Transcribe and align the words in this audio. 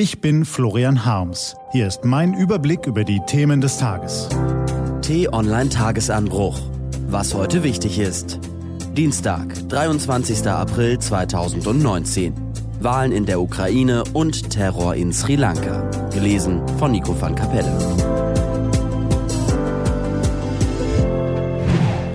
Ich 0.00 0.20
bin 0.20 0.44
Florian 0.44 1.04
Harms. 1.04 1.56
Hier 1.72 1.88
ist 1.88 2.04
mein 2.04 2.32
Überblick 2.32 2.86
über 2.86 3.02
die 3.02 3.20
Themen 3.26 3.60
des 3.60 3.78
Tages. 3.78 4.28
T-Online 5.02 5.70
Tagesanbruch. 5.70 6.56
Was 7.08 7.34
heute 7.34 7.64
wichtig 7.64 7.98
ist. 7.98 8.38
Dienstag, 8.96 9.52
23. 9.68 10.46
April 10.46 11.00
2019. 11.00 12.32
Wahlen 12.78 13.10
in 13.10 13.26
der 13.26 13.40
Ukraine 13.40 14.04
und 14.12 14.50
Terror 14.50 14.94
in 14.94 15.12
Sri 15.12 15.34
Lanka. 15.34 15.90
Gelesen 16.10 16.62
von 16.78 16.92
Nico 16.92 17.20
van 17.20 17.34
Kapelle. 17.34 17.76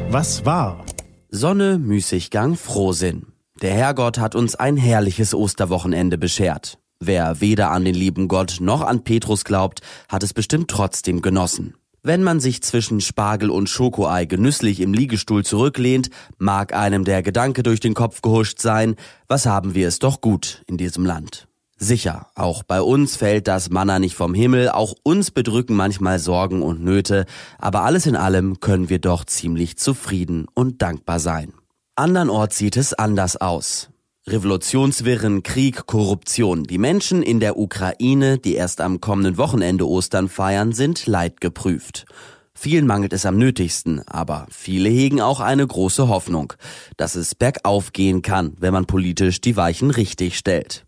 Was 0.09 0.45
war? 0.45 0.85
Sonne, 1.31 1.79
Müßiggang, 1.79 2.55
Frohsinn. 2.55 3.33
Der 3.61 3.73
Herrgott 3.73 4.19
hat 4.19 4.35
uns 4.35 4.55
ein 4.55 4.77
herrliches 4.77 5.33
Osterwochenende 5.35 6.17
beschert. 6.17 6.79
Wer 6.99 7.41
weder 7.41 7.71
an 7.71 7.85
den 7.85 7.95
lieben 7.95 8.27
Gott 8.27 8.57
noch 8.59 8.81
an 8.81 9.03
Petrus 9.03 9.43
glaubt, 9.43 9.81
hat 10.09 10.23
es 10.23 10.33
bestimmt 10.33 10.69
trotzdem 10.69 11.21
genossen. 11.21 11.75
Wenn 12.05 12.21
man 12.21 12.41
sich 12.41 12.61
zwischen 12.61 12.99
Spargel 12.99 13.49
und 13.49 13.69
Schokoei 13.69 14.25
genüsslich 14.25 14.81
im 14.81 14.93
Liegestuhl 14.93 15.45
zurücklehnt, 15.45 16.09
mag 16.37 16.73
einem 16.73 17.05
der 17.05 17.23
Gedanke 17.23 17.63
durch 17.63 17.79
den 17.79 17.93
Kopf 17.93 18.21
gehuscht 18.21 18.59
sein, 18.59 18.97
was 19.29 19.45
haben 19.45 19.73
wir 19.73 19.87
es 19.87 19.99
doch 19.99 20.19
gut 20.19 20.63
in 20.67 20.75
diesem 20.75 21.05
Land. 21.05 21.47
Sicher, 21.77 22.27
auch 22.35 22.63
bei 22.63 22.81
uns 22.81 23.15
fällt 23.15 23.47
das 23.47 23.69
Manna 23.69 23.99
nicht 23.99 24.15
vom 24.15 24.33
Himmel, 24.33 24.69
auch 24.69 24.95
uns 25.03 25.31
bedrücken 25.31 25.77
manchmal 25.77 26.19
Sorgen 26.19 26.61
und 26.61 26.83
Nöte, 26.83 27.25
aber 27.57 27.83
alles 27.83 28.05
in 28.05 28.17
allem 28.17 28.59
können 28.59 28.89
wir 28.89 28.99
doch 28.99 29.23
ziemlich 29.23 29.77
zufrieden 29.77 30.45
und 30.53 30.81
dankbar 30.81 31.19
sein. 31.19 31.53
Andernorts 31.95 32.57
sieht 32.57 32.75
es 32.75 32.93
anders 32.93 33.37
aus. 33.37 33.89
Revolutionswirren, 34.25 35.43
Krieg, 35.43 35.85
Korruption. 35.85 36.63
Die 36.63 36.77
Menschen 36.77 37.23
in 37.23 37.41
der 37.41 37.57
Ukraine, 37.57 38.37
die 38.37 38.55
erst 38.55 38.79
am 38.79 39.01
kommenden 39.01 39.37
Wochenende 39.37 39.85
Ostern 39.85 40.29
feiern, 40.29 40.71
sind 40.71 41.07
leidgeprüft. 41.07 42.05
Vielen 42.53 42.87
mangelt 42.87 43.11
es 43.11 43.25
am 43.25 43.37
nötigsten, 43.37 44.01
aber 44.07 44.47
viele 44.49 44.87
hegen 44.87 45.19
auch 45.19 45.41
eine 45.41 45.67
große 45.67 46.07
Hoffnung, 46.07 46.53
dass 46.95 47.15
es 47.15 47.35
bergauf 47.35 47.91
gehen 47.91 48.21
kann, 48.21 48.55
wenn 48.59 48.71
man 48.71 48.85
politisch 48.85 49.41
die 49.41 49.57
Weichen 49.57 49.91
richtig 49.91 50.37
stellt. 50.37 50.85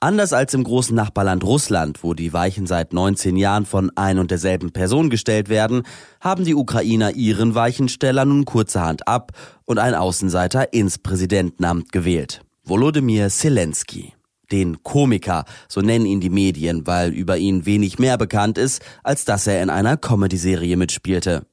Anders 0.00 0.32
als 0.32 0.52
im 0.52 0.64
großen 0.64 0.96
Nachbarland 0.96 1.44
Russland, 1.44 2.02
wo 2.02 2.12
die 2.12 2.32
Weichen 2.32 2.66
seit 2.66 2.92
19 2.92 3.36
Jahren 3.36 3.66
von 3.66 3.92
ein 3.94 4.18
und 4.18 4.32
derselben 4.32 4.72
Person 4.72 5.10
gestellt 5.10 5.48
werden, 5.48 5.84
haben 6.20 6.44
die 6.44 6.56
Ukrainer 6.56 7.12
ihren 7.12 7.54
Weichensteller 7.54 8.24
nun 8.24 8.44
kurzerhand 8.44 9.06
ab 9.06 9.30
und 9.64 9.78
ein 9.78 9.94
Außenseiter 9.94 10.72
ins 10.72 10.98
Präsidentenamt 10.98 11.92
gewählt. 11.92 12.43
Volodymyr 12.66 13.28
Zelensky. 13.28 14.14
Den 14.50 14.82
Komiker, 14.82 15.44
so 15.68 15.82
nennen 15.82 16.06
ihn 16.06 16.20
die 16.20 16.30
Medien, 16.30 16.86
weil 16.86 17.10
über 17.10 17.36
ihn 17.36 17.66
wenig 17.66 17.98
mehr 17.98 18.16
bekannt 18.16 18.56
ist, 18.56 18.82
als 19.02 19.26
dass 19.26 19.46
er 19.46 19.62
in 19.62 19.68
einer 19.68 19.98
Comedy-Serie 19.98 20.76
mitspielte. 20.76 21.46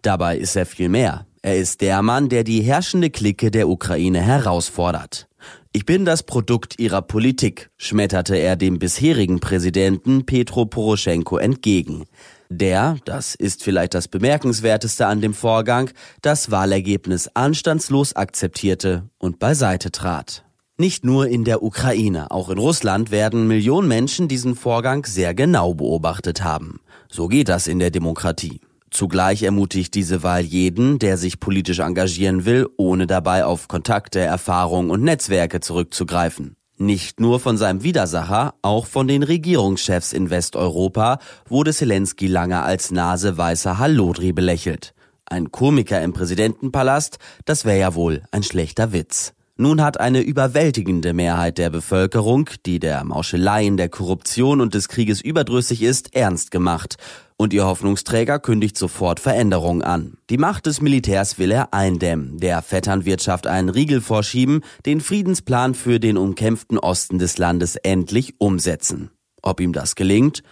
Dabei 0.00 0.38
ist 0.38 0.56
er 0.56 0.64
viel 0.64 0.88
mehr. 0.88 1.26
Er 1.42 1.58
ist 1.58 1.82
der 1.82 2.00
Mann, 2.00 2.30
der 2.30 2.44
die 2.44 2.62
herrschende 2.62 3.10
Clique 3.10 3.50
der 3.50 3.68
Ukraine 3.68 4.22
herausfordert. 4.22 5.28
Ich 5.72 5.84
bin 5.84 6.06
das 6.06 6.22
Produkt 6.22 6.78
ihrer 6.78 7.02
Politik, 7.02 7.68
schmetterte 7.76 8.36
er 8.36 8.56
dem 8.56 8.78
bisherigen 8.78 9.40
Präsidenten 9.40 10.24
Petro 10.24 10.64
Poroschenko 10.64 11.36
entgegen. 11.36 12.04
Der, 12.48 12.96
das 13.04 13.34
ist 13.34 13.62
vielleicht 13.62 13.94
das 13.94 14.08
Bemerkenswerteste 14.08 15.06
an 15.06 15.20
dem 15.20 15.34
Vorgang, 15.34 15.90
das 16.22 16.50
Wahlergebnis 16.50 17.28
anstandslos 17.34 18.14
akzeptierte 18.14 19.10
und 19.18 19.38
beiseite 19.38 19.90
trat. 19.90 20.44
Nicht 20.76 21.04
nur 21.04 21.28
in 21.28 21.44
der 21.44 21.62
Ukraine, 21.62 22.32
auch 22.32 22.50
in 22.50 22.58
Russland 22.58 23.12
werden 23.12 23.46
Millionen 23.46 23.86
Menschen 23.86 24.26
diesen 24.26 24.56
Vorgang 24.56 25.06
sehr 25.06 25.32
genau 25.32 25.72
beobachtet 25.72 26.42
haben. 26.42 26.80
So 27.08 27.28
geht 27.28 27.48
das 27.48 27.68
in 27.68 27.78
der 27.78 27.92
Demokratie. 27.92 28.60
Zugleich 28.90 29.44
ermutigt 29.44 29.94
diese 29.94 30.24
Wahl 30.24 30.40
jeden, 30.40 30.98
der 30.98 31.16
sich 31.16 31.38
politisch 31.38 31.78
engagieren 31.78 32.44
will, 32.44 32.68
ohne 32.76 33.06
dabei 33.06 33.44
auf 33.44 33.68
Kontakte, 33.68 34.18
Erfahrungen 34.18 34.90
und 34.90 35.04
Netzwerke 35.04 35.60
zurückzugreifen. 35.60 36.56
Nicht 36.76 37.20
nur 37.20 37.38
von 37.38 37.56
seinem 37.56 37.84
Widersacher, 37.84 38.54
auch 38.62 38.86
von 38.86 39.06
den 39.06 39.22
Regierungschefs 39.22 40.12
in 40.12 40.28
Westeuropa 40.28 41.20
wurde 41.48 41.72
Zelensky 41.72 42.26
lange 42.26 42.62
als 42.62 42.90
naseweißer 42.90 43.78
Hallodri 43.78 44.32
belächelt. 44.32 44.92
Ein 45.24 45.52
Komiker 45.52 46.02
im 46.02 46.12
Präsidentenpalast, 46.12 47.18
das 47.44 47.64
wäre 47.64 47.78
ja 47.78 47.94
wohl 47.94 48.24
ein 48.32 48.42
schlechter 48.42 48.92
Witz. 48.92 49.34
Nun 49.56 49.80
hat 49.80 50.00
eine 50.00 50.20
überwältigende 50.20 51.12
Mehrheit 51.12 51.58
der 51.58 51.70
Bevölkerung, 51.70 52.50
die 52.66 52.80
der 52.80 53.04
Mauscheleien, 53.04 53.76
der 53.76 53.88
Korruption 53.88 54.60
und 54.60 54.74
des 54.74 54.88
Krieges 54.88 55.20
überdrüssig 55.20 55.80
ist, 55.80 56.12
ernst 56.16 56.50
gemacht. 56.50 56.96
Und 57.36 57.52
ihr 57.52 57.64
Hoffnungsträger 57.64 58.40
kündigt 58.40 58.76
sofort 58.76 59.20
Veränderungen 59.20 59.82
an. 59.82 60.18
Die 60.28 60.38
Macht 60.38 60.66
des 60.66 60.80
Militärs 60.80 61.38
will 61.38 61.52
er 61.52 61.72
eindämmen, 61.72 62.38
der 62.40 62.62
Vetternwirtschaft 62.62 63.46
einen 63.46 63.68
Riegel 63.68 64.00
vorschieben, 64.00 64.62
den 64.86 65.00
Friedensplan 65.00 65.74
für 65.74 66.00
den 66.00 66.16
umkämpften 66.16 66.78
Osten 66.78 67.20
des 67.20 67.38
Landes 67.38 67.76
endlich 67.76 68.34
umsetzen. 68.38 69.10
Ob 69.40 69.60
ihm 69.60 69.72
das 69.72 69.94
gelingt? 69.94 70.42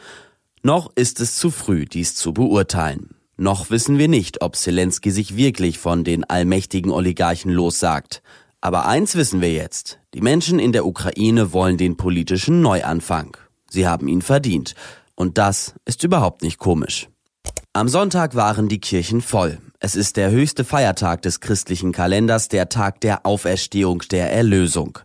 Noch 0.62 0.92
ist 0.94 1.18
es 1.18 1.34
zu 1.34 1.50
früh, 1.50 1.86
dies 1.86 2.14
zu 2.14 2.32
beurteilen. 2.32 3.16
Noch 3.36 3.70
wissen 3.70 3.98
wir 3.98 4.06
nicht, 4.06 4.42
ob 4.42 4.54
Zelensky 4.54 5.10
sich 5.10 5.36
wirklich 5.36 5.78
von 5.78 6.04
den 6.04 6.22
allmächtigen 6.22 6.92
Oligarchen 6.92 7.50
lossagt. 7.50 8.22
Aber 8.62 8.86
eins 8.86 9.16
wissen 9.16 9.40
wir 9.40 9.52
jetzt. 9.52 9.98
Die 10.14 10.20
Menschen 10.20 10.60
in 10.60 10.72
der 10.72 10.86
Ukraine 10.86 11.52
wollen 11.52 11.76
den 11.76 11.96
politischen 11.96 12.62
Neuanfang. 12.62 13.36
Sie 13.68 13.88
haben 13.88 14.06
ihn 14.06 14.22
verdient. 14.22 14.74
Und 15.16 15.36
das 15.36 15.74
ist 15.84 16.04
überhaupt 16.04 16.42
nicht 16.42 16.58
komisch. 16.58 17.08
Am 17.72 17.88
Sonntag 17.88 18.36
waren 18.36 18.68
die 18.68 18.80
Kirchen 18.80 19.20
voll. 19.20 19.58
Es 19.80 19.96
ist 19.96 20.16
der 20.16 20.30
höchste 20.30 20.64
Feiertag 20.64 21.22
des 21.22 21.40
christlichen 21.40 21.90
Kalenders, 21.90 22.46
der 22.46 22.68
Tag 22.68 23.00
der 23.00 23.26
Auferstehung 23.26 24.04
der 24.10 24.32
Erlösung. 24.32 25.00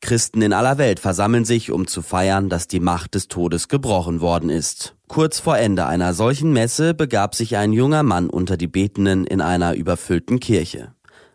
Christen 0.00 0.40
in 0.40 0.52
aller 0.52 0.78
Welt 0.78 1.00
versammeln 1.00 1.44
sich, 1.44 1.72
um 1.72 1.88
zu 1.88 2.02
feiern, 2.02 2.48
dass 2.48 2.68
die 2.68 2.78
Macht 2.78 3.16
des 3.16 3.26
Todes 3.26 3.66
gebrochen 3.66 4.20
worden 4.20 4.50
ist. 4.50 4.94
Kurz 5.08 5.40
vor 5.40 5.58
Ende 5.58 5.86
einer 5.86 6.14
solchen 6.14 6.52
Messe 6.52 6.94
begab 6.94 7.34
sich 7.34 7.56
ein 7.56 7.72
junger 7.72 8.04
Mann 8.04 8.30
unter 8.30 8.56
die 8.56 8.68
Betenden 8.68 9.26
in 9.26 9.40
einer 9.40 9.74
überfüllten 9.74 10.38
Kirche. 10.38 10.94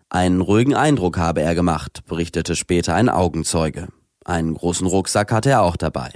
Einen 0.10 0.42
ruhigen 0.42 0.76
Eindruck 0.76 1.18
habe 1.18 1.42
er 1.42 1.56
gemacht, 1.56 2.04
berichtete 2.08 2.56
später 2.56 2.94
ein 2.96 3.10
Augenzeuge. 3.10 3.88
Einen 4.24 4.54
großen 4.54 4.88
Rucksack 4.88 5.32
hatte 5.32 5.50
er 5.50 5.64
auch 5.64 5.78
dabei. 5.78 6.12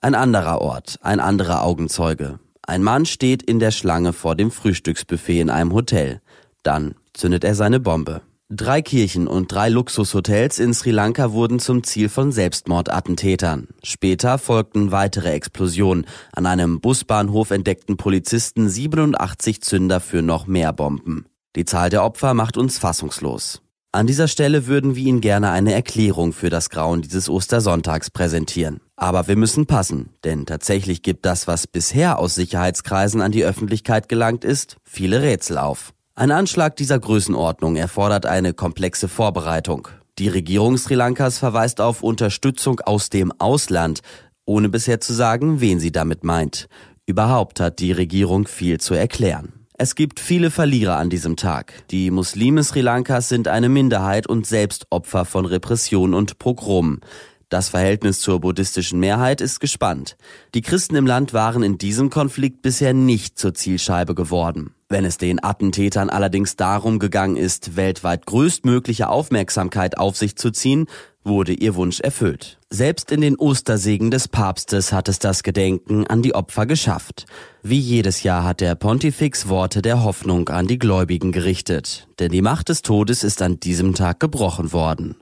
Ein 0.00 0.14
anderer 0.14 0.60
Ort, 0.60 0.98
ein 1.02 1.20
anderer 1.20 1.64
Augenzeuge. 1.64 2.38
Ein 2.62 2.82
Mann 2.82 3.06
steht 3.06 3.42
in 3.42 3.58
der 3.58 3.70
Schlange 3.70 4.12
vor 4.12 4.36
dem 4.36 4.50
Frühstücksbuffet 4.50 5.40
in 5.40 5.50
einem 5.50 5.72
Hotel. 5.72 6.20
Dann 6.62 6.94
zündet 7.14 7.44
er 7.44 7.54
seine 7.54 7.80
Bombe. 7.80 8.22
Drei 8.50 8.80
Kirchen 8.80 9.26
und 9.26 9.52
drei 9.52 9.68
Luxushotels 9.68 10.58
in 10.58 10.72
Sri 10.72 10.90
Lanka 10.90 11.32
wurden 11.32 11.58
zum 11.58 11.82
Ziel 11.82 12.08
von 12.08 12.32
Selbstmordattentätern. 12.32 13.68
Später 13.82 14.38
folgten 14.38 14.90
weitere 14.90 15.32
Explosionen. 15.32 16.06
An 16.32 16.46
einem 16.46 16.80
Busbahnhof 16.80 17.50
entdeckten 17.50 17.98
Polizisten 17.98 18.68
87 18.68 19.60
Zünder 19.60 20.00
für 20.00 20.22
noch 20.22 20.46
mehr 20.46 20.72
Bomben. 20.72 21.26
Die 21.58 21.64
Zahl 21.64 21.90
der 21.90 22.04
Opfer 22.04 22.34
macht 22.34 22.56
uns 22.56 22.78
fassungslos. 22.78 23.62
An 23.90 24.06
dieser 24.06 24.28
Stelle 24.28 24.68
würden 24.68 24.94
wir 24.94 25.04
Ihnen 25.04 25.20
gerne 25.20 25.50
eine 25.50 25.74
Erklärung 25.74 26.32
für 26.32 26.50
das 26.50 26.70
Grauen 26.70 27.02
dieses 27.02 27.28
Ostersonntags 27.28 28.12
präsentieren. 28.12 28.78
Aber 28.94 29.26
wir 29.26 29.34
müssen 29.34 29.66
passen, 29.66 30.10
denn 30.22 30.46
tatsächlich 30.46 31.02
gibt 31.02 31.26
das, 31.26 31.48
was 31.48 31.66
bisher 31.66 32.20
aus 32.20 32.36
Sicherheitskreisen 32.36 33.20
an 33.20 33.32
die 33.32 33.44
Öffentlichkeit 33.44 34.08
gelangt 34.08 34.44
ist, 34.44 34.76
viele 34.84 35.20
Rätsel 35.20 35.58
auf. 35.58 35.92
Ein 36.14 36.30
Anschlag 36.30 36.76
dieser 36.76 37.00
Größenordnung 37.00 37.74
erfordert 37.74 38.24
eine 38.24 38.54
komplexe 38.54 39.08
Vorbereitung. 39.08 39.88
Die 40.20 40.28
Regierung 40.28 40.78
Sri 40.78 40.94
Lankas 40.94 41.38
verweist 41.38 41.80
auf 41.80 42.04
Unterstützung 42.04 42.78
aus 42.78 43.10
dem 43.10 43.32
Ausland, 43.40 44.02
ohne 44.44 44.68
bisher 44.68 45.00
zu 45.00 45.12
sagen, 45.12 45.60
wen 45.60 45.80
sie 45.80 45.90
damit 45.90 46.22
meint. 46.22 46.68
Überhaupt 47.04 47.58
hat 47.58 47.80
die 47.80 47.90
Regierung 47.90 48.46
viel 48.46 48.78
zu 48.78 48.94
erklären. 48.94 49.57
Es 49.80 49.94
gibt 49.94 50.18
viele 50.18 50.50
Verlierer 50.50 50.96
an 50.96 51.08
diesem 51.08 51.36
Tag. 51.36 51.72
Die 51.92 52.10
Muslime 52.10 52.64
Sri 52.64 52.80
Lankas 52.80 53.28
sind 53.28 53.46
eine 53.46 53.68
Minderheit 53.68 54.26
und 54.26 54.44
selbst 54.44 54.88
Opfer 54.90 55.24
von 55.24 55.46
Repression 55.46 56.14
und 56.14 56.40
Pogromen. 56.40 57.00
Das 57.48 57.68
Verhältnis 57.68 58.18
zur 58.18 58.40
buddhistischen 58.40 58.98
Mehrheit 58.98 59.40
ist 59.40 59.60
gespannt. 59.60 60.16
Die 60.54 60.62
Christen 60.62 60.96
im 60.96 61.06
Land 61.06 61.32
waren 61.32 61.62
in 61.62 61.78
diesem 61.78 62.10
Konflikt 62.10 62.60
bisher 62.60 62.92
nicht 62.92 63.38
zur 63.38 63.54
Zielscheibe 63.54 64.16
geworden. 64.16 64.74
Wenn 64.88 65.04
es 65.04 65.16
den 65.16 65.42
Attentätern 65.44 66.10
allerdings 66.10 66.56
darum 66.56 66.98
gegangen 66.98 67.36
ist, 67.36 67.76
weltweit 67.76 68.26
größtmögliche 68.26 69.08
Aufmerksamkeit 69.08 69.96
auf 69.96 70.16
sich 70.16 70.34
zu 70.34 70.50
ziehen, 70.50 70.86
wurde 71.28 71.52
ihr 71.52 71.76
Wunsch 71.76 72.00
erfüllt. 72.00 72.58
Selbst 72.70 73.12
in 73.12 73.20
den 73.20 73.36
Ostersegen 73.36 74.10
des 74.10 74.26
Papstes 74.26 74.92
hat 74.92 75.08
es 75.08 75.20
das 75.20 75.44
Gedenken 75.44 76.06
an 76.06 76.22
die 76.22 76.34
Opfer 76.34 76.66
geschafft. 76.66 77.26
Wie 77.62 77.78
jedes 77.78 78.24
Jahr 78.24 78.42
hat 78.42 78.60
der 78.60 78.74
Pontifex 78.74 79.48
Worte 79.48 79.80
der 79.80 80.02
Hoffnung 80.02 80.48
an 80.48 80.66
die 80.66 80.78
Gläubigen 80.78 81.30
gerichtet, 81.30 82.08
denn 82.18 82.32
die 82.32 82.42
Macht 82.42 82.68
des 82.68 82.82
Todes 82.82 83.22
ist 83.22 83.40
an 83.42 83.60
diesem 83.60 83.94
Tag 83.94 84.18
gebrochen 84.18 84.72
worden. 84.72 85.16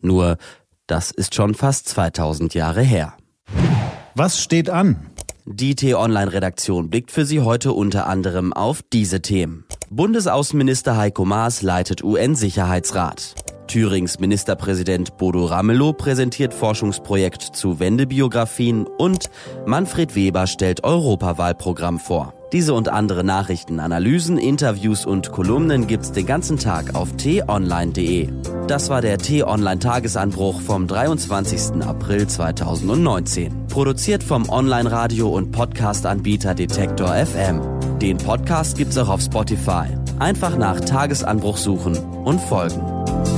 Nur, 0.00 0.38
das 0.86 1.10
ist 1.10 1.34
schon 1.34 1.54
fast 1.54 1.88
2000 1.88 2.54
Jahre 2.54 2.82
her. 2.82 3.14
Was 4.14 4.42
steht 4.42 4.70
an? 4.70 4.96
Die 5.44 5.74
T-Online-Redaktion 5.74 6.90
blickt 6.90 7.10
für 7.10 7.24
Sie 7.24 7.40
heute 7.40 7.72
unter 7.72 8.06
anderem 8.06 8.52
auf 8.52 8.82
diese 8.82 9.22
Themen. 9.22 9.64
Bundesaußenminister 9.90 10.96
Heiko 10.96 11.24
Maas 11.24 11.62
leitet 11.62 12.04
UN-Sicherheitsrat. 12.04 13.34
Thürings 13.68 14.18
Ministerpräsident 14.18 15.16
Bodo 15.16 15.44
Ramelow 15.44 15.92
präsentiert 15.92 16.52
Forschungsprojekt 16.52 17.42
zu 17.42 17.78
Wendebiografien 17.78 18.86
und 18.86 19.30
Manfred 19.66 20.16
Weber 20.16 20.46
stellt 20.46 20.82
Europawahlprogramm 20.82 22.00
vor. 22.00 22.34
Diese 22.52 22.72
und 22.72 22.88
andere 22.88 23.24
Nachrichten, 23.24 23.78
Analysen, 23.78 24.38
Interviews 24.38 25.04
und 25.04 25.32
Kolumnen 25.32 25.86
gibt's 25.86 26.12
den 26.12 26.24
ganzen 26.24 26.58
Tag 26.58 26.94
auf 26.94 27.12
t-online.de. 27.16 28.30
Das 28.66 28.88
war 28.88 29.02
der 29.02 29.18
T-Online 29.18 29.78
Tagesanbruch 29.78 30.60
vom 30.62 30.86
23. 30.86 31.82
April 31.86 32.26
2019. 32.26 33.66
Produziert 33.68 34.22
vom 34.22 34.48
Online-Radio 34.48 35.28
und 35.28 35.52
Podcast-Anbieter 35.52 36.54
Detektor 36.54 37.14
FM. 37.14 37.60
Den 37.98 38.16
Podcast 38.16 38.78
gibt's 38.78 38.96
auch 38.96 39.10
auf 39.10 39.20
Spotify. 39.20 39.86
Einfach 40.18 40.56
nach 40.56 40.80
Tagesanbruch 40.80 41.58
suchen 41.58 41.98
und 42.24 42.40
folgen. 42.40 43.37